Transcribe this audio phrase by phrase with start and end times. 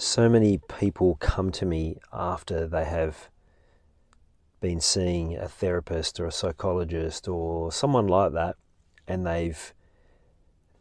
[0.00, 3.30] So many people come to me after they have
[4.60, 8.54] been seeing a therapist or a psychologist or someone like that,
[9.08, 9.74] and they've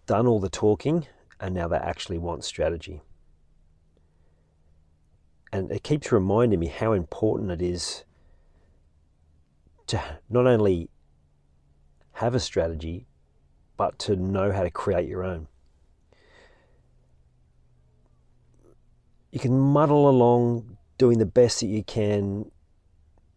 [0.05, 1.08] done all the talking
[1.39, 3.02] and now they actually want strategy.
[5.52, 8.03] And it keeps reminding me how important it is
[9.88, 9.99] to
[10.30, 10.92] not only
[12.11, 13.08] have a strategy,
[13.77, 15.47] but to know how to create your own.
[19.31, 22.52] You can muddle along doing the best that you can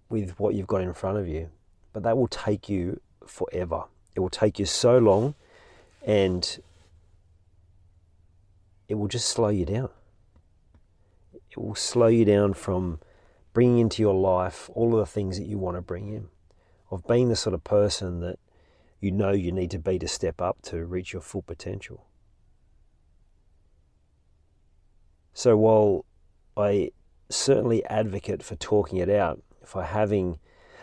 [0.08, 1.50] with what you've got in front of you,
[1.92, 3.84] but that will take you forever.
[4.14, 5.34] It will take you so long
[6.05, 6.61] and
[8.88, 9.91] it will just slow you down.
[11.50, 13.00] It will slow you down from
[13.52, 16.28] bringing into your life all of the things that you want to bring in,
[16.91, 18.38] of being the sort of person that
[19.00, 22.06] you know you need to be to step up to reach your full potential.
[25.33, 26.05] So while
[26.56, 26.92] I
[27.28, 30.39] certainly advocate for talking it out, for having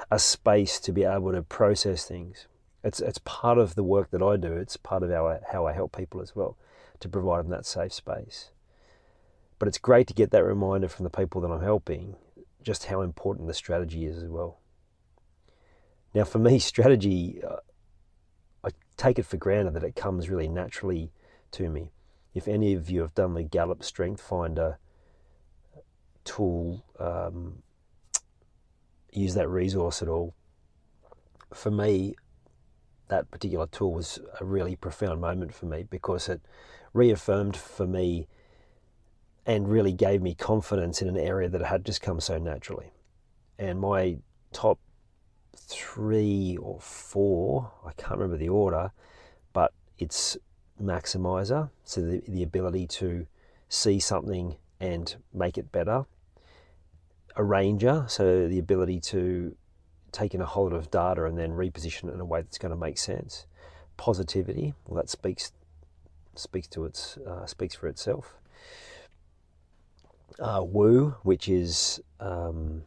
[0.09, 2.47] a space to be able to process things,
[2.83, 4.53] it's it's part of the work that I do.
[4.53, 6.57] It's part of how I, how I help people as well,
[6.99, 8.51] to provide them that safe space.
[9.59, 12.15] But it's great to get that reminder from the people that I'm helping,
[12.61, 14.59] just how important the strategy is as well.
[16.13, 17.57] Now, for me, strategy, uh,
[18.63, 21.11] I take it for granted that it comes really naturally
[21.51, 21.91] to me.
[22.37, 24.77] If any of you have done the Gallup Strength Finder
[26.23, 27.63] tool, um,
[29.11, 30.35] use that resource at all,
[31.51, 32.13] for me,
[33.07, 36.39] that particular tool was a really profound moment for me because it
[36.93, 38.27] reaffirmed for me
[39.47, 42.91] and really gave me confidence in an area that had just come so naturally.
[43.57, 44.17] And my
[44.51, 44.77] top
[45.55, 48.91] three or four, I can't remember the order,
[49.53, 50.37] but it's
[50.81, 53.27] maximizer, so the, the ability to
[53.69, 56.05] see something and make it better.
[57.35, 59.55] Arranger, so the ability to
[60.11, 62.57] take in a whole lot of data and then reposition it in a way that's
[62.57, 63.45] going to make sense.
[63.97, 65.51] Positivity, well, that speaks
[66.35, 68.35] speaks to its uh, speaks for itself
[70.39, 72.83] uh, Woo, which is um,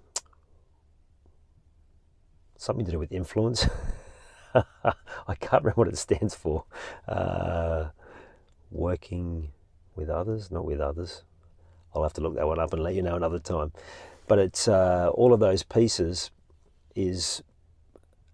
[2.57, 3.67] something to do with influence.
[4.85, 6.65] I can't remember what it stands for.
[7.07, 7.89] Uh,
[8.71, 9.49] working
[9.97, 11.25] with others, not with others.
[11.95, 13.73] I'll have to look that one up and let you know another time.
[14.29, 16.31] But it's uh, all of those pieces
[16.95, 17.43] is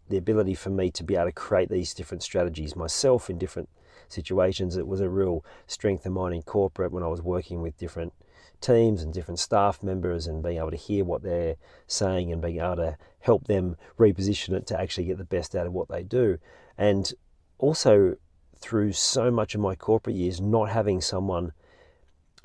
[0.08, 3.68] the ability for me to be able to create these different strategies myself in different
[4.08, 4.76] situations.
[4.76, 8.12] It was a real strength of mine in corporate when I was working with different
[8.60, 12.58] teams and different staff members and being able to hear what they're saying and being
[12.58, 16.02] able to help them reposition it to actually get the best out of what they
[16.02, 16.38] do.
[16.78, 17.12] And
[17.58, 18.16] also
[18.58, 21.52] through so much of my corporate years, not having someone,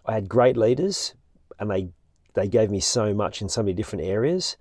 [0.06, 1.16] I had great leaders
[1.59, 1.90] and they,
[2.34, 4.58] they gave me so much in so many different areas,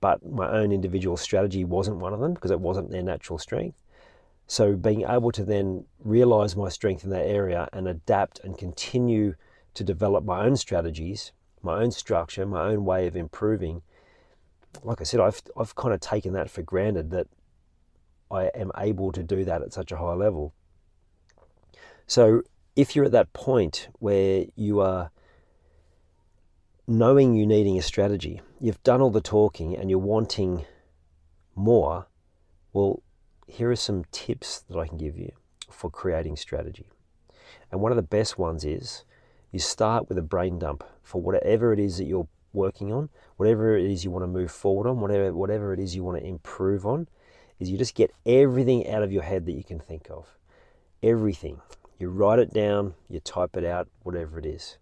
[0.00, 3.76] but my own individual strategy wasn't one of them because it wasn't their natural strength.
[4.46, 9.34] So being able to then realize my strength in that area and adapt and continue
[9.74, 11.32] to develop my own strategies,
[11.62, 13.82] my own structure, my own way of improving.
[14.82, 17.28] Like I said, I've, I've kind of taken that for granted that
[18.30, 20.54] I am able to do that at such a high level.
[22.06, 22.42] So
[22.76, 25.10] if you're at that point where you are
[26.86, 30.64] knowing you needing a strategy, you've done all the talking and you're wanting
[31.54, 32.06] more,
[32.72, 33.02] well,
[33.46, 35.32] here are some tips that I can give you
[35.70, 36.90] for creating strategy.
[37.70, 39.04] And one of the best ones is
[39.54, 43.76] you start with a brain dump for whatever it is that you're working on, whatever
[43.76, 46.26] it is you want to move forward on, whatever whatever it is you want to
[46.26, 47.06] improve on,
[47.60, 50.36] is you just get everything out of your head that you can think of.
[51.04, 51.60] Everything.
[52.00, 54.78] You write it down, you type it out, whatever it is.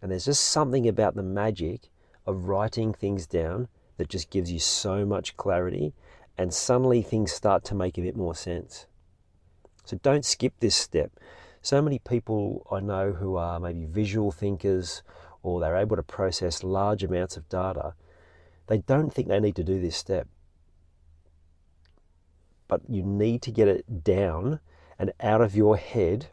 [0.00, 1.82] And there's just something about the magic
[2.26, 5.94] of writing things down that just gives you so much clarity,
[6.36, 8.86] and suddenly things start to make a bit more sense.
[9.84, 11.12] So don't skip this step.
[11.62, 15.04] So many people I know who are maybe visual thinkers
[15.44, 17.94] or they're able to process large amounts of data,
[18.66, 20.26] they don't think they need to do this step.
[22.66, 24.58] But you need to get it down
[24.98, 26.26] and out of your head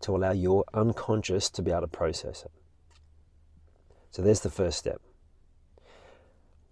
[0.00, 2.52] to allow your unconscious to be able to process it.
[4.12, 5.00] So there's the first step.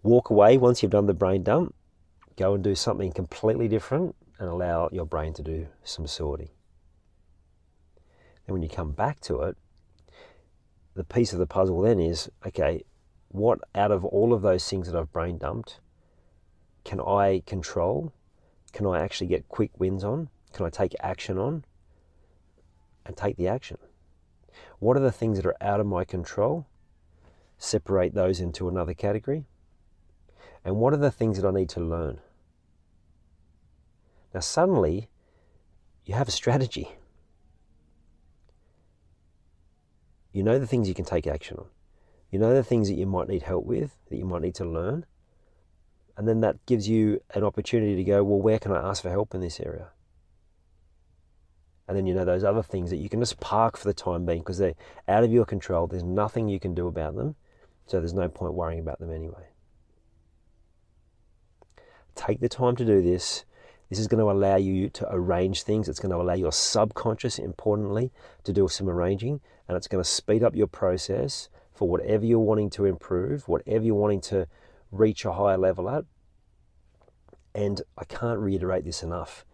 [0.04, 1.74] Walk away once you've done the brain dump,
[2.36, 6.50] go and do something completely different and allow your brain to do some sorting.
[8.46, 9.56] And when you come back to it,
[10.94, 12.84] the piece of the puzzle then is okay,
[13.28, 15.80] what out of all of those things that I've brain dumped
[16.86, 18.12] can I control?
[18.72, 20.28] Can I actually get quick wins on?
[20.52, 21.64] Can I take action on?
[23.04, 23.78] And take the action.
[24.78, 26.64] What are the things that are out of my control?
[27.58, 29.46] Separate those into another category.
[30.64, 32.20] And what are the things that I need to learn?
[34.32, 35.08] Now, suddenly,
[36.04, 36.92] you have a strategy.
[40.36, 41.68] You know the things you can take action on.
[42.30, 44.66] You know the things that you might need help with, that you might need to
[44.66, 45.06] learn.
[46.14, 49.08] And then that gives you an opportunity to go, well, where can I ask for
[49.08, 49.88] help in this area?
[51.88, 54.26] And then you know those other things that you can just park for the time
[54.26, 54.74] being because they're
[55.08, 55.86] out of your control.
[55.86, 57.34] There's nothing you can do about them.
[57.86, 59.48] So there's no point worrying about them anyway.
[62.14, 63.46] Take the time to do this.
[63.88, 65.88] This is going to allow you to arrange things.
[65.88, 68.10] It's going to allow your subconscious, importantly,
[68.44, 72.38] to do some arranging, and it's going to speed up your process for whatever you're
[72.40, 74.48] wanting to improve, whatever you're wanting to
[74.90, 76.04] reach a higher level at.
[77.54, 79.44] And I can't reiterate this enough.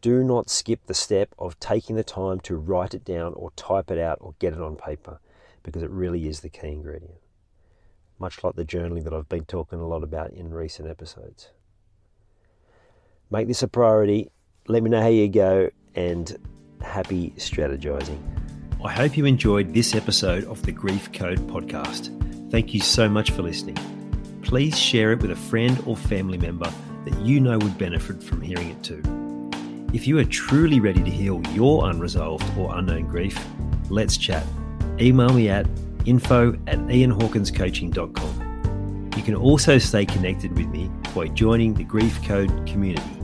[0.00, 3.90] Do not skip the step of taking the time to write it down or type
[3.90, 5.18] it out or get it on paper
[5.62, 7.14] because it really is the key ingredient.
[8.18, 11.50] Much like the journaling that I've been talking a lot about in recent episodes.
[13.34, 14.30] Make this a priority.
[14.68, 16.36] Let me know how you go and
[16.80, 18.20] happy strategizing.
[18.84, 22.12] I hope you enjoyed this episode of the Grief Code podcast.
[22.52, 23.76] Thank you so much for listening.
[24.42, 26.72] Please share it with a friend or family member
[27.06, 29.02] that you know would benefit from hearing it too.
[29.92, 33.36] If you are truly ready to heal your unresolved or unknown grief,
[33.90, 34.46] let's chat.
[35.00, 35.66] Email me at
[36.06, 39.10] info at ianhawkinscoaching.com.
[39.16, 43.23] You can also stay connected with me by joining the Grief Code community